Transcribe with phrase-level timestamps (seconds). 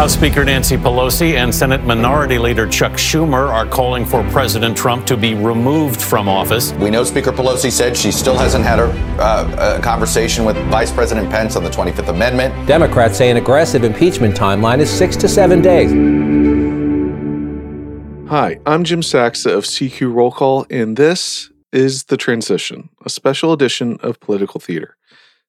[0.00, 5.04] House Speaker Nancy Pelosi and Senate Minority Leader Chuck Schumer are calling for President Trump
[5.04, 6.72] to be removed from office.
[6.72, 8.90] We know Speaker Pelosi said she still hasn't had a,
[9.20, 12.66] uh, a conversation with Vice President Pence on the 25th Amendment.
[12.66, 15.90] Democrats say an aggressive impeachment timeline is six to seven days.
[18.30, 23.52] Hi, I'm Jim Saksa of CQ Roll Call, and this is The Transition, a special
[23.52, 24.96] edition of Political Theater.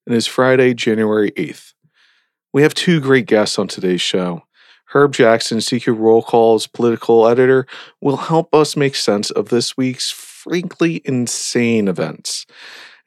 [0.05, 1.71] It is Friday, January 8th.
[2.53, 4.43] We have two great guests on today's show.
[4.87, 7.65] Herb Jackson, CQ Roll Call's political editor,
[8.01, 12.45] will help us make sense of this week's frankly insane events.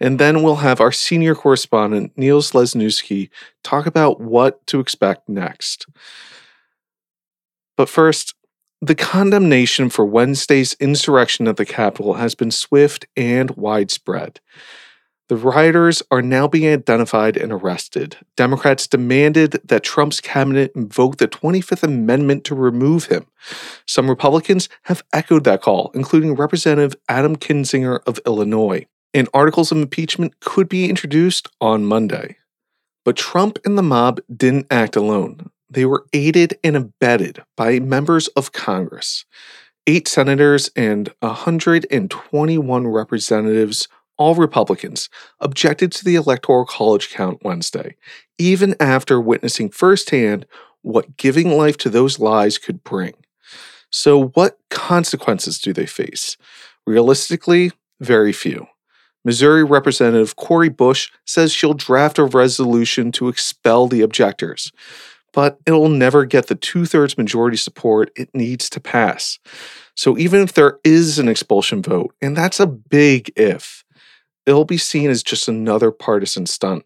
[0.00, 3.28] And then we'll have our senior correspondent, Niels Lesniewski,
[3.62, 5.86] talk about what to expect next.
[7.76, 8.34] But first,
[8.80, 14.40] the condemnation for Wednesday's insurrection at the Capitol has been swift and widespread.
[15.34, 18.18] The rioters are now being identified and arrested.
[18.36, 23.26] Democrats demanded that Trump's cabinet invoke the 25th Amendment to remove him.
[23.84, 28.86] Some Republicans have echoed that call, including Representative Adam Kinzinger of Illinois.
[29.12, 32.36] And articles of impeachment could be introduced on Monday.
[33.04, 35.50] But Trump and the mob didn't act alone.
[35.68, 39.24] They were aided and abetted by members of Congress.
[39.88, 45.08] Eight senators and 121 representatives all Republicans,
[45.40, 47.96] objected to the Electoral College count Wednesday,
[48.38, 50.46] even after witnessing firsthand
[50.82, 53.14] what giving life to those lies could bring.
[53.90, 56.36] So, what consequences do they face?
[56.86, 58.66] Realistically, very few.
[59.24, 64.70] Missouri Representative Cori Bush says she'll draft a resolution to expel the objectors,
[65.32, 69.38] but it'll never get the two thirds majority support it needs to pass.
[69.96, 73.83] So, even if there is an expulsion vote, and that's a big if,
[74.46, 76.84] it'll be seen as just another partisan stunt.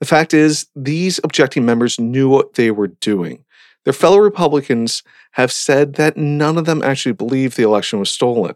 [0.00, 3.44] The fact is, these objecting members knew what they were doing.
[3.84, 8.54] Their fellow Republicans have said that none of them actually believed the election was stolen,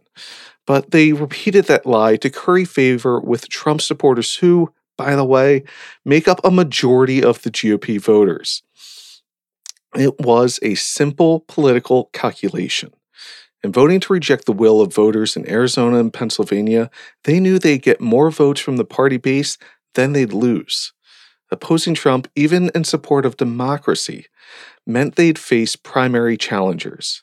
[0.67, 5.65] but they repeated that lie to curry favor with Trump supporters who, by the way,
[6.05, 8.63] make up a majority of the GOP voters.
[9.95, 12.93] It was a simple political calculation.
[13.65, 16.91] In voting to reject the will of voters in Arizona and Pennsylvania,
[17.25, 19.57] they knew they'd get more votes from the party base
[19.95, 20.93] than they'd lose.
[21.51, 24.27] Opposing Trump, even in support of democracy,
[24.87, 27.23] meant they'd face primary challengers.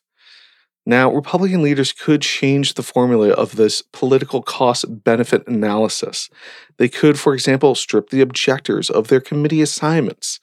[0.90, 6.32] Now, Republican leaders could change the formula of this political cost benefit analysis.
[6.78, 10.40] They could, for example, strip the objectors of their committee assignments.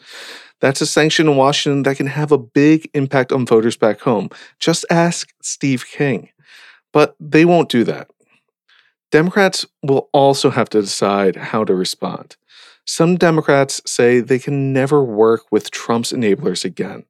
[0.61, 4.31] That's a sanction in Washington that can have a big impact on voters back home.
[4.61, 6.29] Just ask Steve King.
[6.93, 8.09] But they won't do that.
[9.11, 12.37] Democrats will also have to decide how to respond.
[12.85, 17.03] Some Democrats say they can never work with Trump's enablers again.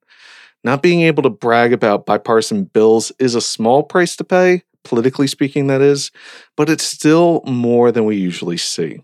[0.66, 5.28] Not being able to brag about bipartisan bills is a small price to pay, politically
[5.28, 6.10] speaking, that is,
[6.56, 9.00] but it's still more than we usually see.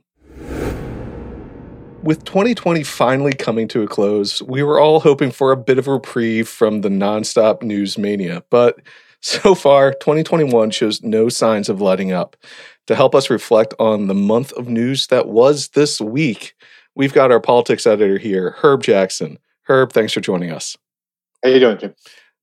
[2.02, 5.86] With 2020 finally coming to a close, we were all hoping for a bit of
[5.86, 8.80] reprieve from the nonstop news mania, but
[9.20, 12.36] so far, 2021 shows no signs of letting up.
[12.88, 16.56] To help us reflect on the month of news that was this week,
[16.96, 19.38] we've got our politics editor here, Herb Jackson.
[19.68, 20.76] Herb, thanks for joining us.
[21.42, 21.94] How you doing, Jim?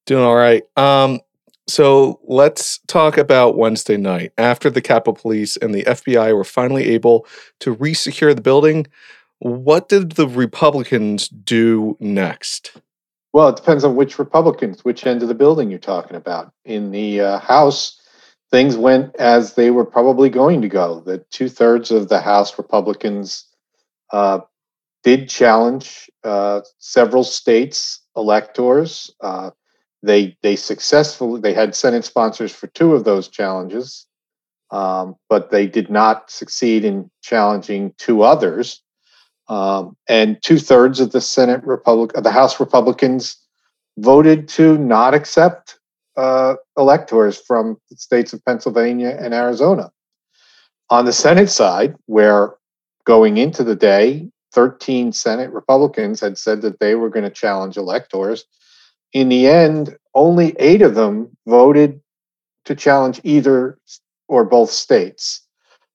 [0.06, 0.64] Doing all right.
[0.76, 1.20] Um,
[1.68, 4.34] so let's talk about Wednesday night.
[4.38, 7.28] After the Capitol Police and the FBI were finally able
[7.60, 8.88] to resecure the building,
[9.38, 12.74] what did the Republicans do next?
[13.32, 16.52] Well, it depends on which Republicans, which end of the building you're talking about.
[16.66, 18.02] In the uh, House,
[18.52, 21.00] things went as they were probably going to go.
[21.00, 23.46] The two thirds of the House Republicans
[24.12, 24.40] uh,
[25.04, 29.12] did challenge uh, several states' electors.
[29.22, 29.52] Uh,
[30.04, 34.06] they they successfully they had Senate sponsors for two of those challenges,
[34.72, 38.82] um, but they did not succeed in challenging two others.
[39.48, 43.36] Um, and two thirds of the Senate Republic, of the House Republicans
[43.98, 45.80] voted to not accept
[46.16, 49.92] uh, electors from the states of Pennsylvania and Arizona.
[50.92, 52.54] On the Senate side, where
[53.06, 57.78] going into the day, 13 Senate Republicans had said that they were going to challenge
[57.78, 58.46] electors.
[59.14, 62.02] In the end, only eight of them voted
[62.66, 63.78] to challenge either
[64.28, 65.42] or both states.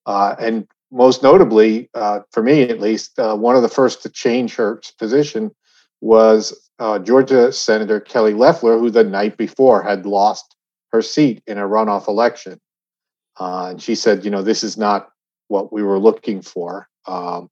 [0.07, 4.09] Uh, and most notably, uh, for me at least, uh, one of the first to
[4.09, 5.51] change her position
[6.01, 10.55] was uh, Georgia Senator Kelly Loeffler, who the night before had lost
[10.93, 12.61] her seat in a runoff election.
[13.39, 15.09] Uh, and she said, you know, this is not
[15.49, 16.89] what we were looking for.
[17.07, 17.49] Um,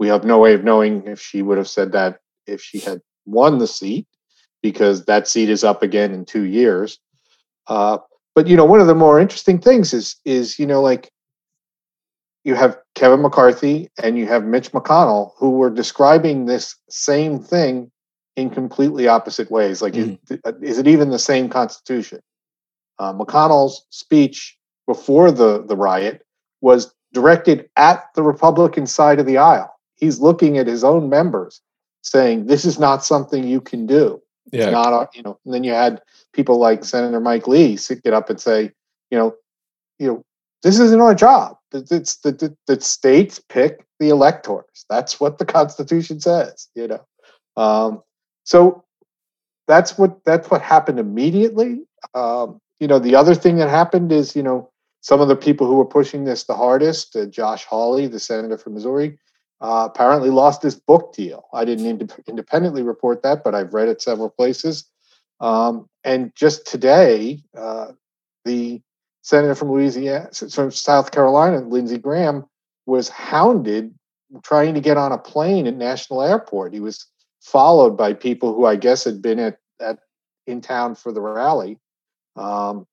[0.00, 3.00] we have no way of knowing if she would have said that if she had
[3.26, 4.06] won the seat.
[4.62, 6.98] because that seat is up again in two years.
[7.66, 7.98] Uh,
[8.34, 11.10] but you know, one of the more interesting things is is you know like
[12.44, 17.90] you have Kevin McCarthy and you have Mitch McConnell who were describing this same thing
[18.36, 19.82] in completely opposite ways.
[19.82, 20.18] Like, mm.
[20.30, 22.20] is, is, it even the same Constitution?
[22.98, 24.56] Uh, McConnell's speech
[24.86, 26.22] before the the riot
[26.60, 29.74] was directed at the Republican side of the aisle.
[30.00, 31.60] He's looking at his own members,
[32.02, 34.64] saying, "This is not something you can do." Yeah.
[34.64, 35.38] It's not, you know.
[35.44, 36.00] And then you had
[36.32, 38.72] people like Senator Mike Lee get up and say,
[39.10, 39.34] you know,
[39.98, 40.24] you know,
[40.62, 41.56] this isn't our job.
[41.72, 44.84] It's the, the, the states pick the electors.
[44.88, 46.68] That's what the Constitution says.
[46.74, 47.06] You know,
[47.56, 48.02] um,
[48.44, 48.84] so
[49.68, 51.82] that's what that's what happened immediately.
[52.14, 54.70] Um, you know, the other thing that happened is, you know,
[55.00, 58.58] some of the people who were pushing this the hardest, uh, Josh Hawley, the senator
[58.58, 59.18] from Missouri,
[59.60, 61.44] uh, apparently lost his book deal.
[61.52, 64.84] I didn't ind- independently report that, but I've read it several places.
[65.40, 67.92] Um, and just today, uh,
[68.44, 68.80] the
[69.22, 72.46] senator from Louisiana, from South Carolina, Lindsey Graham,
[72.86, 73.94] was hounded
[74.42, 76.72] trying to get on a plane at National Airport.
[76.72, 77.06] He was
[77.40, 79.98] followed by people who I guess had been at, at
[80.46, 81.78] in town for the rally.
[82.36, 82.86] Um,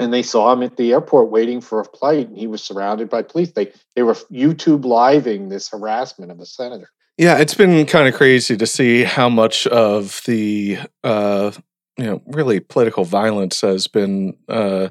[0.00, 3.08] and they saw him at the airport waiting for a flight and he was surrounded
[3.08, 3.52] by police.
[3.52, 6.90] They they were youtube living this harassment of a senator.
[7.18, 11.52] Yeah it's been kind of crazy to see how much of the uh
[11.98, 14.88] you know really political violence has been uh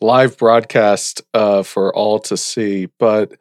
[0.00, 2.86] live broadcast uh for all to see.
[2.98, 3.32] But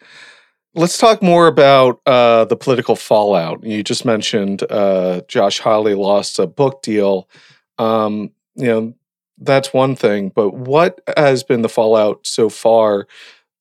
[0.73, 3.63] let's talk more about uh the political fallout.
[3.63, 7.29] You just mentioned uh josh hawley lost a book deal.
[7.77, 8.93] Um you know
[9.37, 10.29] that's one thing.
[10.29, 13.07] But what has been the fallout so far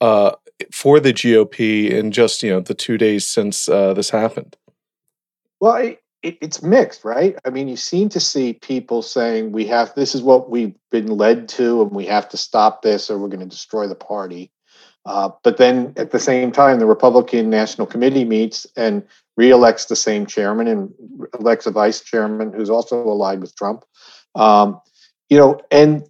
[0.01, 0.33] uh,
[0.71, 4.57] for the GOP in just you know the two days since uh, this happened?
[5.61, 7.37] Well, it, it, it's mixed, right?
[7.45, 11.07] I mean, you seem to see people saying we have this is what we've been
[11.07, 14.51] led to, and we have to stop this, or we're going to destroy the party.
[15.05, 19.03] Uh, but then at the same time, the Republican National Committee meets and
[19.37, 20.93] reelects the same chairman and
[21.39, 23.85] elects a vice chairman who's also allied with Trump.
[24.35, 24.81] Um,
[25.33, 26.07] you know, and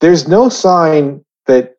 [0.00, 1.76] there's no sign that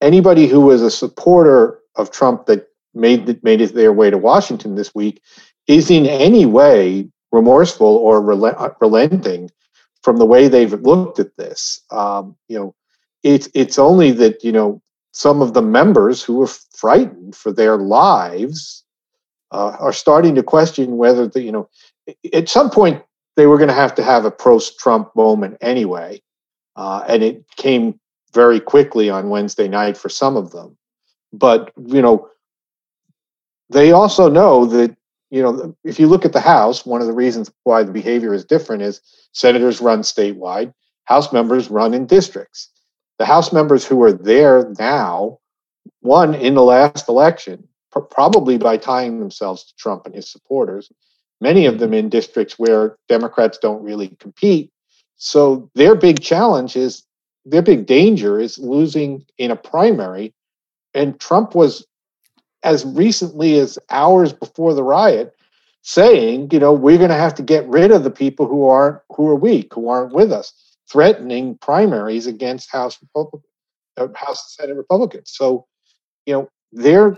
[0.00, 4.76] anybody who was a supporter of Trump that made made it their way to Washington
[4.76, 5.20] this week
[5.66, 9.50] is in any way remorseful or rel- relenting
[10.04, 11.80] from the way they've looked at this.
[11.90, 12.76] Um, you know,
[13.24, 14.80] it's it's only that you know
[15.10, 18.84] some of the members who were frightened for their lives
[19.50, 21.68] uh, are starting to question whether the you know
[22.32, 23.02] at some point
[23.38, 26.20] they were going to have to have a post-Trump moment anyway,
[26.74, 28.00] uh, and it came
[28.34, 30.76] very quickly on Wednesday night for some of them.
[31.32, 32.28] But you know,
[33.70, 34.96] they also know that
[35.30, 38.34] you know if you look at the House, one of the reasons why the behavior
[38.34, 39.00] is different is
[39.30, 40.74] senators run statewide,
[41.04, 42.70] House members run in districts.
[43.20, 45.38] The House members who are there now
[46.02, 47.68] won in the last election,
[48.10, 50.90] probably by tying themselves to Trump and his supporters
[51.40, 54.70] many of them in districts where Democrats don't really compete.
[55.16, 57.04] So their big challenge is
[57.44, 60.34] their big danger is losing in a primary.
[60.94, 61.86] And Trump was,
[62.62, 65.34] as recently as hours before the riot,
[65.82, 69.00] saying, you know, we're going to have to get rid of the people who aren't
[69.10, 70.52] who are weak, who aren't with us,
[70.90, 73.48] threatening primaries against House Republican,
[73.96, 75.30] uh, House and Senate Republicans.
[75.32, 75.66] So,
[76.26, 77.16] you know, they're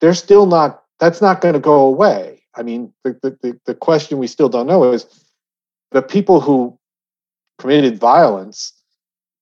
[0.00, 0.82] they're still not.
[1.00, 2.43] That's not going to go away.
[2.56, 5.06] I mean, the, the, the question we still don't know is
[5.90, 6.78] the people who
[7.58, 8.72] committed violence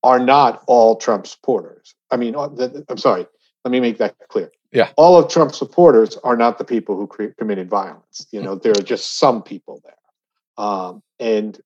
[0.02, 1.95] are not all Trump supporters.
[2.11, 3.26] I mean, I'm sorry,
[3.64, 4.50] let me make that clear.
[4.73, 4.88] Yeah.
[4.97, 8.26] All of Trump's supporters are not the people who cre- committed violence.
[8.33, 10.64] You know, there are just some people there.
[10.64, 11.61] Um, and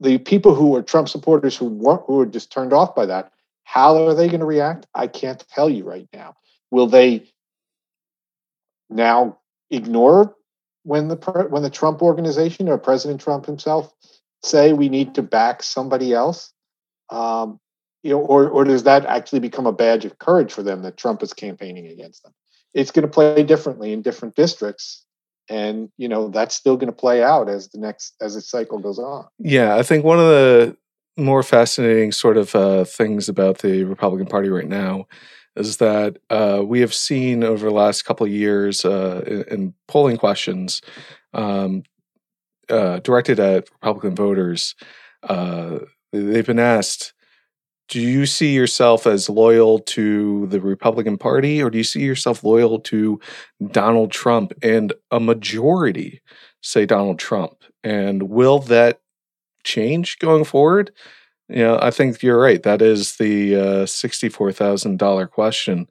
[0.00, 3.32] the people who are Trump supporters who weren't, who were just turned off by that,
[3.64, 4.86] how are they going to react?
[4.94, 6.34] I can't tell you right now.
[6.70, 7.30] Will they
[8.90, 9.38] now
[9.70, 10.34] ignore
[10.84, 11.16] when the
[11.50, 13.92] when the Trump organization or President Trump himself
[14.42, 16.52] say we need to back somebody else?
[17.10, 17.60] Um,
[18.02, 20.96] you know, or or does that actually become a badge of courage for them that
[20.96, 22.32] Trump is campaigning against them?
[22.74, 25.04] It's going to play differently in different districts,
[25.48, 28.78] and you know that's still going to play out as the next as the cycle
[28.78, 29.26] goes on.
[29.38, 30.76] Yeah, I think one of the
[31.16, 35.06] more fascinating sort of uh, things about the Republican Party right now
[35.56, 39.74] is that uh, we have seen over the last couple of years uh, in, in,
[39.86, 40.80] polling questions
[41.34, 41.82] um,
[42.68, 44.74] uh, directed at Republican voters,
[45.24, 45.78] uh,
[46.12, 47.12] they've been asked,
[47.88, 52.42] do you see yourself as loyal to the Republican Party or do you see yourself
[52.42, 53.20] loyal to
[53.70, 54.52] Donald Trump?
[54.62, 56.22] And a majority
[56.62, 57.64] say Donald Trump.
[57.84, 59.00] And will that
[59.64, 60.92] change going forward?
[61.58, 62.62] Know, I think you're right.
[62.62, 65.88] That is the uh, sixty-four thousand dollar question.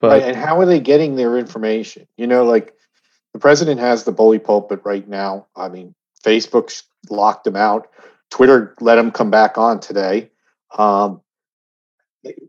[0.00, 2.06] But right, and how are they getting their information?
[2.16, 2.74] You know, like
[3.32, 5.46] the president has the bully pulpit right now.
[5.56, 7.88] I mean, Facebook's locked him out.
[8.30, 10.30] Twitter let him come back on today.
[10.76, 11.20] Um,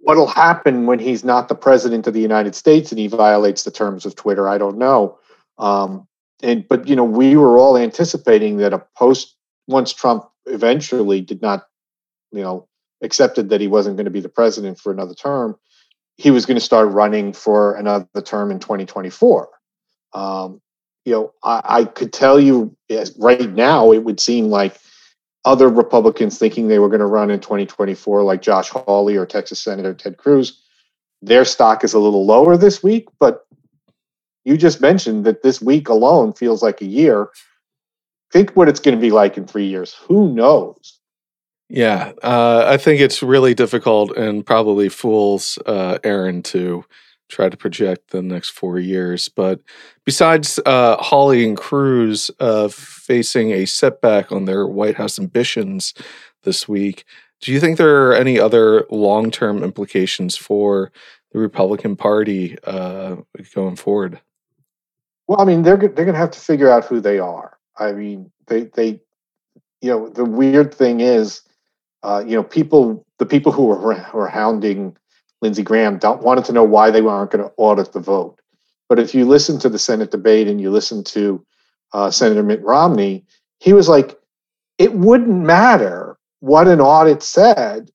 [0.01, 3.71] what'll happen when he's not the president of the United States and he violates the
[3.71, 4.47] terms of Twitter?
[4.47, 5.19] I don't know.
[5.57, 6.07] Um,
[6.41, 9.35] and but you know, we were all anticipating that a post
[9.67, 11.67] once Trump eventually did not,
[12.31, 12.67] you know,
[13.01, 15.55] accepted that he wasn't going to be the president for another term,
[16.17, 19.49] he was going to start running for another term in 2024.
[20.13, 20.61] Um,
[21.05, 22.75] you know, I, I could tell you
[23.17, 24.77] right now, it would seem like
[25.45, 29.59] other Republicans thinking they were going to run in 2024, like Josh Hawley or Texas
[29.59, 30.61] Senator Ted Cruz,
[31.21, 33.07] their stock is a little lower this week.
[33.19, 33.45] But
[34.43, 37.29] you just mentioned that this week alone feels like a year.
[38.31, 39.93] Think what it's going to be like in three years.
[39.93, 40.96] Who knows?
[41.69, 46.85] Yeah, uh, I think it's really difficult and probably fools uh, Aaron to
[47.29, 49.27] try to project the next four years.
[49.27, 49.59] But
[50.05, 55.93] besides uh, Hawley and Cruz uh, facing a setback on their White House ambitions
[56.43, 57.03] this week,
[57.41, 60.91] do you think there are any other long term implications for
[61.31, 63.17] the Republican Party uh,
[63.53, 64.21] going forward?
[65.27, 67.57] Well, I mean, they're they're going to have to figure out who they are.
[67.77, 69.01] I mean, they they,
[69.81, 71.41] you know, the weird thing is,
[72.07, 74.95] uh, you know, people the people who were, who are hounding
[75.41, 78.39] Lindsey Graham don't, wanted to know why they weren't going to audit the vote.
[78.87, 81.45] But if you listen to the Senate debate and you listen to
[81.91, 83.25] uh, Senator Mitt Romney,
[83.59, 84.17] he was like,
[84.77, 87.91] it wouldn't matter what an audit said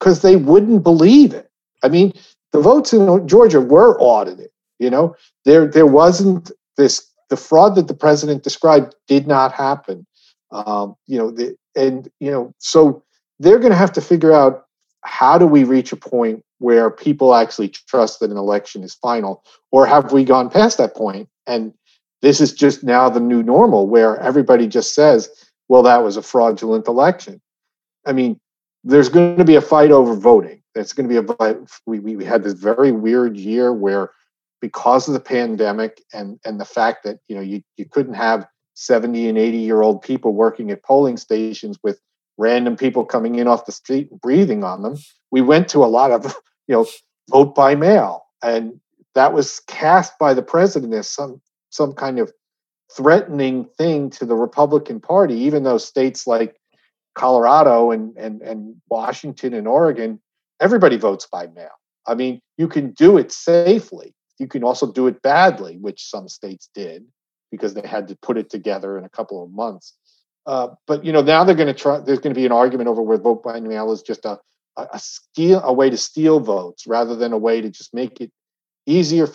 [0.00, 1.48] because they wouldn't believe it.
[1.84, 2.12] I mean,
[2.50, 4.50] the votes in Georgia were audited.
[4.80, 5.14] You know,
[5.44, 10.04] there there wasn't this the fraud that the president described did not happen.
[10.50, 13.04] Um, you know, the, and you know, so
[13.38, 14.66] they're going to have to figure out
[15.04, 19.44] how do we reach a point where people actually trust that an election is final?
[19.72, 21.74] Or have we gone past that point and
[22.20, 25.28] this is just now the new normal where everybody just says
[25.68, 27.40] well that was a fraudulent election.
[28.06, 28.38] I mean
[28.84, 30.62] there's going to be a fight over voting.
[30.74, 34.10] It's going to be a we, we had this very weird year where
[34.60, 38.46] because of the pandemic and and the fact that you know you, you couldn't have
[38.74, 42.00] 70 and 80 year old people working at polling stations with
[42.38, 44.96] random people coming in off the street and breathing on them.
[45.30, 46.24] We went to a lot of,
[46.66, 46.86] you know,
[47.30, 48.80] vote by mail, and
[49.14, 52.32] that was cast by the president as some some kind of
[52.94, 56.56] threatening thing to the Republican Party, even though states like
[57.14, 60.20] Colorado and and and Washington and Oregon,
[60.60, 61.70] everybody votes by mail.
[62.06, 64.14] I mean, you can do it safely.
[64.38, 67.04] You can also do it badly, which some states did
[67.50, 69.94] because they had to put it together in a couple of months.
[70.46, 71.98] Uh, but you know now they're going to try.
[71.98, 74.38] There's going to be an argument over where vote by mail is just a
[74.76, 78.20] a, a steal a way to steal votes rather than a way to just make
[78.20, 78.30] it
[78.86, 79.28] easier.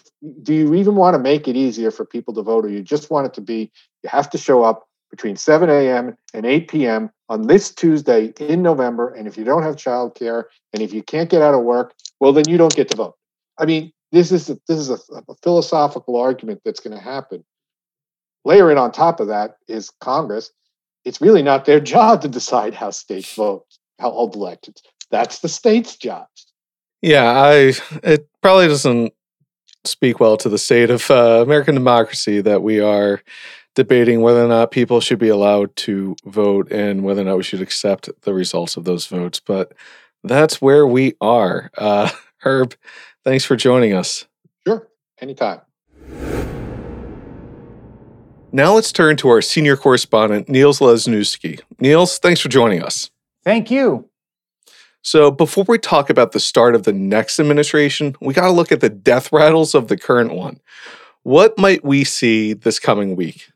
[0.44, 3.10] Do you even want to make it easier for people to vote, or you just
[3.10, 3.72] want it to be
[4.04, 6.18] you have to show up between 7 a.m.
[6.34, 7.10] and 8 p.m.
[7.30, 11.30] on this Tuesday in November, and if you don't have childcare and if you can't
[11.30, 13.16] get out of work, well then you don't get to vote.
[13.58, 14.98] I mean, this is a, this is a,
[15.28, 17.46] a philosophical argument that's going to happen.
[18.44, 20.52] Layering on top of that is Congress
[21.08, 23.66] it's really not their job to decide how states vote,
[23.98, 24.84] how hold elections.
[25.10, 26.28] That's the state's job.
[27.02, 27.74] Yeah, I
[28.04, 29.14] it probably doesn't
[29.86, 33.22] speak well to the state of uh, American democracy that we are
[33.74, 37.44] debating whether or not people should be allowed to vote and whether or not we
[37.44, 39.40] should accept the results of those votes.
[39.40, 39.74] But
[40.24, 41.72] that's where we are.
[41.78, 42.10] Uh,
[42.40, 42.76] Herb,
[43.24, 44.26] thanks for joining us.
[44.66, 44.90] Sure,
[45.22, 45.62] anytime.
[48.52, 51.62] Now let's turn to our senior correspondent, Niels Lesniewski.
[51.80, 53.12] Niels, thanks for joining us.
[53.44, 54.10] Thank you.
[55.02, 58.72] So, before we talk about the start of the next administration, we got to look
[58.72, 60.60] at the death rattles of the current one.
[61.24, 63.50] What might we see this coming week?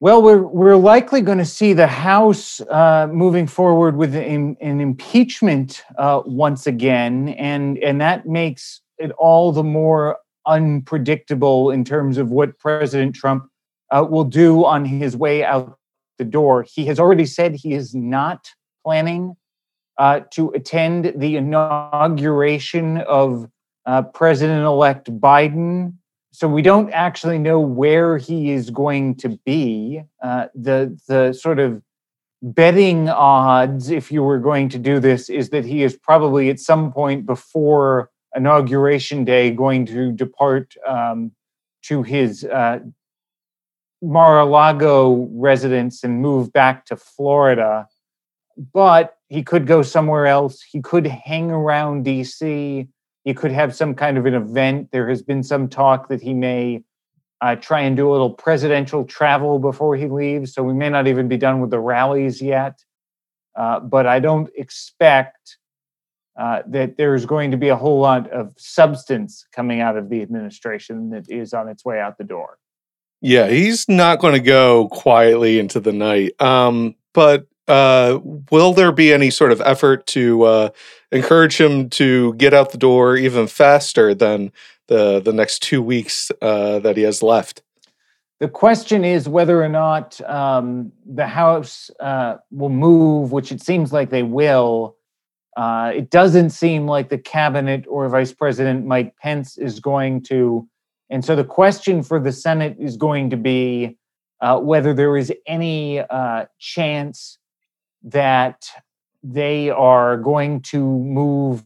[0.00, 4.80] Well, we're, we're likely going to see the House uh, moving forward with an, an
[4.80, 12.18] impeachment uh, once again, and, and that makes it all the more unpredictable in terms
[12.18, 13.48] of what President Trump
[13.90, 15.78] uh, will do on his way out
[16.18, 16.62] the door.
[16.62, 18.50] He has already said he is not
[18.84, 19.36] planning
[19.98, 23.48] uh, to attend the inauguration of
[23.86, 25.94] uh, President elect Biden.
[26.32, 30.02] So we don't actually know where he is going to be.
[30.22, 31.80] Uh, the, the sort of
[32.42, 36.58] betting odds, if you were going to do this, is that he is probably at
[36.58, 41.30] some point before inauguration day going to depart um,
[41.82, 42.80] to his uh,
[44.02, 47.88] Mar-a-Lago residence and move back to Florida.
[48.72, 50.62] but he could go somewhere else.
[50.62, 52.86] He could hang around DC.
[53.24, 54.90] He could have some kind of an event.
[54.92, 56.84] There has been some talk that he may
[57.40, 60.54] uh, try and do a little presidential travel before he leaves.
[60.54, 62.84] So we may not even be done with the rallies yet.
[63.56, 65.58] Uh, but I don't expect
[66.38, 70.22] uh, that there's going to be a whole lot of substance coming out of the
[70.22, 72.58] administration that is on its way out the door.
[73.24, 76.38] Yeah, he's not going to go quietly into the night.
[76.42, 80.68] Um, but uh, will there be any sort of effort to uh,
[81.10, 84.52] encourage him to get out the door even faster than
[84.88, 87.62] the the next two weeks uh, that he has left?
[88.40, 93.90] The question is whether or not um, the House uh, will move, which it seems
[93.90, 94.98] like they will.
[95.56, 100.68] Uh, it doesn't seem like the cabinet or Vice President Mike Pence is going to.
[101.10, 103.98] And so the question for the Senate is going to be
[104.40, 107.38] uh, whether there is any uh, chance
[108.02, 108.68] that
[109.22, 111.64] they are going to move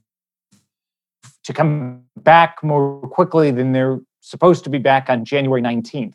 [1.44, 6.14] to come back more quickly than they're supposed to be back on January 19th.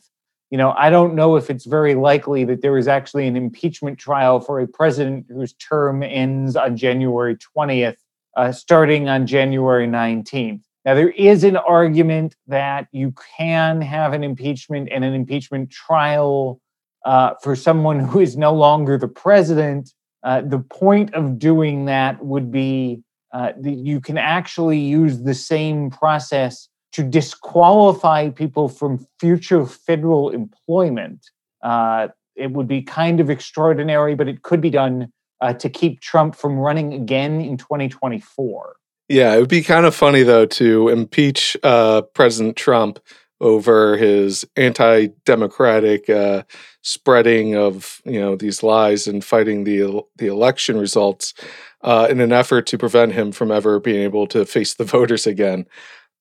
[0.52, 3.98] You know, I don't know if it's very likely that there is actually an impeachment
[3.98, 7.98] trial for a president whose term ends on January 20th,
[8.38, 10.62] uh, starting on January 19th.
[10.86, 16.60] Now, there is an argument that you can have an impeachment and an impeachment trial
[17.06, 22.24] uh, for someone who is no longer the president uh, the point of doing that
[22.24, 23.02] would be
[23.34, 30.30] uh, that you can actually use the same process to disqualify people from future federal
[30.30, 31.30] employment.
[31.62, 35.12] Uh, it would be kind of extraordinary, but it could be done
[35.42, 38.76] uh, to keep Trump from running again in 2024.
[39.10, 43.00] Yeah, it would be kind of funny though to impeach uh, President Trump
[43.42, 46.44] over his anti-democratic uh,
[46.82, 51.34] spreading of you know these lies and fighting the the election results
[51.82, 55.28] uh, in an effort to prevent him from ever being able to face the voters
[55.28, 55.66] again.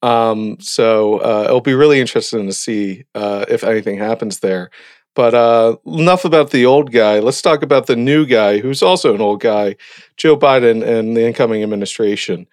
[0.03, 4.71] Um, so uh, it'll be really interesting to see uh, if anything happens there.
[5.15, 7.19] But uh, enough about the old guy.
[7.21, 9.77] Let's talk about the new guy, who's also an old guy,
[10.17, 12.47] Joe Biden and the incoming administration.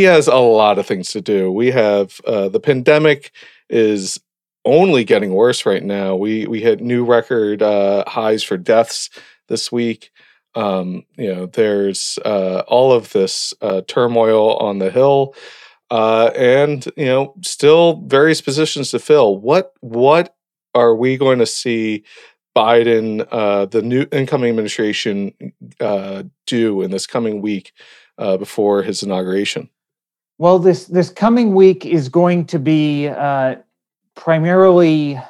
[0.00, 1.52] He has a lot of things to do.
[1.52, 3.32] We have uh, the pandemic
[3.68, 4.18] is
[4.64, 6.16] only getting worse right now.
[6.16, 9.10] We we hit new record uh, highs for deaths
[9.48, 10.10] this week.
[10.54, 15.34] Um, you know, there's uh, all of this uh, turmoil on the hill,
[15.90, 19.36] uh, and you know, still various positions to fill.
[19.36, 20.34] What what
[20.74, 22.04] are we going to see
[22.56, 25.34] Biden, uh, the new incoming administration,
[25.78, 27.74] uh, do in this coming week
[28.16, 29.68] before his inauguration?
[30.40, 33.56] Well, this this coming week is going to be uh,
[34.14, 35.20] primarily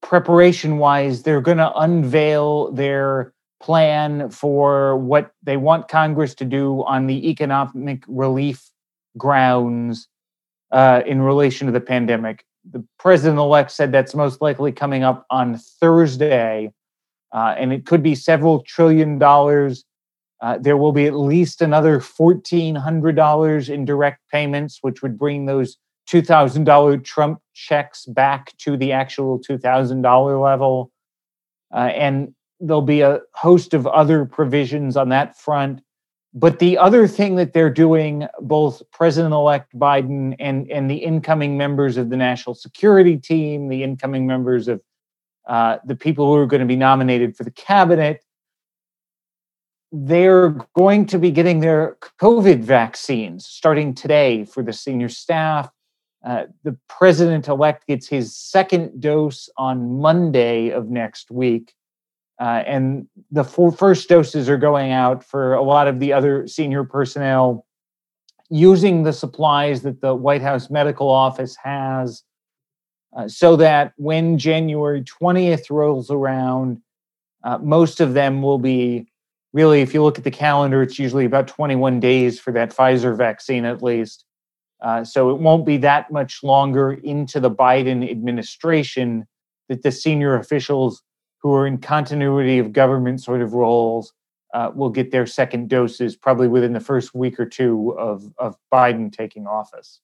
[0.00, 1.22] preparation wise.
[1.22, 7.28] They're going to unveil their plan for what they want Congress to do on the
[7.28, 8.70] economic relief
[9.18, 10.08] grounds
[10.70, 12.46] uh, in relation to the pandemic.
[12.64, 16.72] The president elect said that's most likely coming up on Thursday,
[17.32, 19.84] uh, and it could be several trillion dollars
[20.40, 25.76] uh, there will be at least another $1,400 in direct payments, which would bring those
[26.08, 30.90] $2,000 Trump checks back to the actual $2,000 level.
[31.72, 35.80] Uh, and there'll be a host of other provisions on that front.
[36.34, 41.56] But the other thing that they're doing, both President elect Biden and, and the incoming
[41.56, 44.82] members of the national security team, the incoming members of
[45.46, 48.24] uh, the people who are going to be nominated for the cabinet,
[49.96, 55.70] they're going to be getting their COVID vaccines starting today for the senior staff.
[56.26, 61.74] Uh, the president elect gets his second dose on Monday of next week.
[62.40, 66.82] Uh, and the first doses are going out for a lot of the other senior
[66.82, 67.64] personnel
[68.50, 72.24] using the supplies that the White House Medical Office has
[73.16, 76.82] uh, so that when January 20th rolls around,
[77.44, 79.06] uh, most of them will be
[79.54, 83.16] really, if you look at the calendar, it's usually about 21 days for that Pfizer
[83.16, 84.24] vaccine at least.
[84.82, 89.26] Uh, so it won't be that much longer into the Biden administration
[89.70, 91.02] that the senior officials
[91.38, 94.12] who are in continuity of government sort of roles
[94.52, 98.56] uh, will get their second doses probably within the first week or two of, of
[98.72, 100.00] Biden taking office.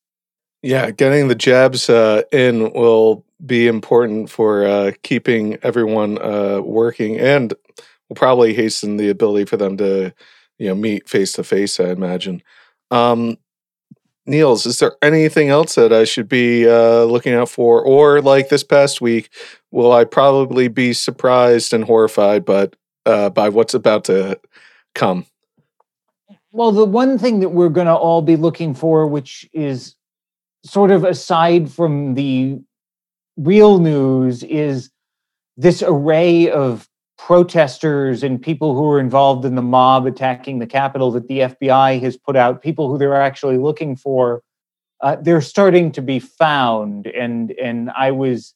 [0.62, 7.18] Yeah, getting the jabs uh, in will be important for uh, keeping everyone uh, working
[7.18, 7.54] and
[8.10, 10.12] will probably hasten the ability for them to,
[10.58, 11.80] you know, meet face to face.
[11.80, 12.42] I imagine.
[12.90, 13.38] Um,
[14.26, 18.48] Niels, is there anything else that I should be uh, looking out for, or like
[18.48, 19.30] this past week,
[19.70, 24.38] will I probably be surprised and horrified, but uh, by what's about to
[24.94, 25.24] come?
[26.52, 29.94] Well, the one thing that we're going to all be looking for, which is
[30.64, 32.60] sort of aside from the
[33.36, 34.90] real news, is
[35.56, 36.89] this array of
[37.26, 42.00] protesters and people who were involved in the mob attacking the Capitol that the FBI
[42.00, 44.42] has put out, people who they're actually looking for.
[45.02, 48.54] Uh, they're starting to be found, and and I was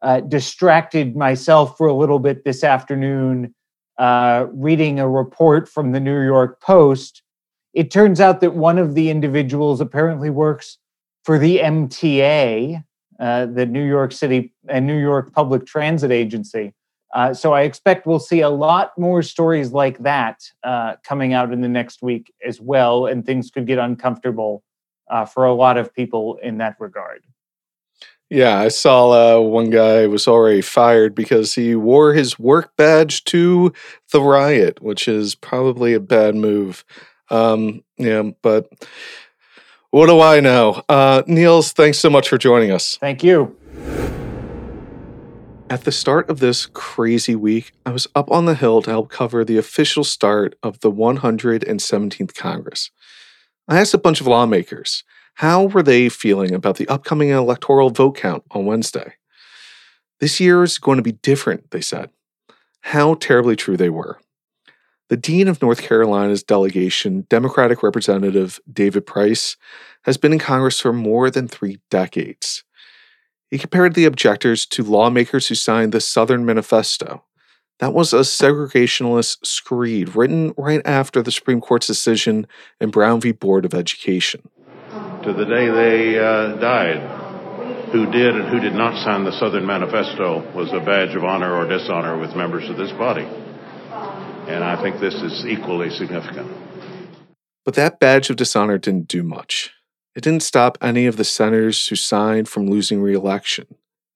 [0.00, 3.54] uh, distracted myself for a little bit this afternoon,
[3.98, 7.22] uh, reading a report from the New York Post.
[7.74, 10.78] It turns out that one of the individuals apparently works
[11.24, 12.82] for the MTA,
[13.20, 16.72] uh, the New York City and New York Public Transit Agency.
[17.14, 21.52] Uh, so I expect we'll see a lot more stories like that uh, coming out
[21.52, 24.62] in the next week as well, and things could get uncomfortable
[25.10, 27.22] uh, for a lot of people in that regard.
[28.30, 33.24] Yeah, I saw uh, one guy was already fired because he wore his work badge
[33.24, 33.72] to
[34.12, 36.84] the riot, which is probably a bad move.
[37.30, 38.70] Um, yeah, but
[39.90, 40.82] what do I know?
[40.90, 42.98] Uh, Niels, thanks so much for joining us.
[43.00, 43.56] Thank you.
[45.70, 49.10] At the start of this crazy week, I was up on the Hill to help
[49.10, 52.90] cover the official start of the 117th Congress.
[53.68, 55.04] I asked a bunch of lawmakers
[55.34, 59.16] how were they feeling about the upcoming electoral vote count on Wednesday.
[60.20, 62.08] This year is going to be different, they said.
[62.80, 64.18] How terribly true they were.
[65.10, 69.58] The Dean of North Carolina's delegation, Democratic Representative David Price,
[70.04, 72.64] has been in Congress for more than three decades.
[73.50, 77.24] He compared the objectors to lawmakers who signed the Southern Manifesto.
[77.78, 82.46] That was a segregationist screed written right after the Supreme Court's decision
[82.80, 83.32] in Brown v.
[83.32, 84.48] Board of Education.
[85.22, 89.64] To the day they uh, died, who did and who did not sign the Southern
[89.64, 93.24] Manifesto was a badge of honor or dishonor with members of this body.
[93.24, 96.50] And I think this is equally significant.
[97.64, 99.72] But that badge of dishonor didn't do much.
[100.14, 103.66] It didn't stop any of the senators who signed from losing re election.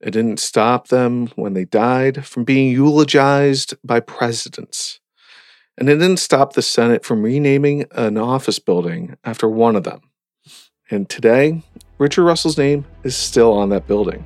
[0.00, 4.98] It didn't stop them when they died from being eulogized by presidents.
[5.78, 10.00] And it didn't stop the Senate from renaming an office building after one of them.
[10.90, 11.62] And today,
[11.98, 14.24] Richard Russell's name is still on that building.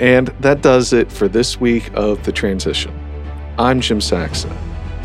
[0.00, 2.92] And that does it for this week of The Transition.
[3.58, 4.54] I'm Jim Saksa.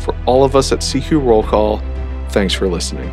[0.00, 1.80] For all of us at CQ Roll Call,
[2.28, 3.12] thanks for listening.